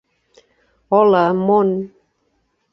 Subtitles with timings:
[0.99, 1.69] "Hola, món!"